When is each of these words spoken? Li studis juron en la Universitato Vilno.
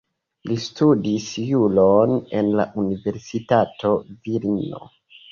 Li 0.51 0.55
studis 0.67 1.25
juron 1.49 2.13
en 2.39 2.49
la 2.59 2.65
Universitato 2.83 3.91
Vilno. 4.29 4.81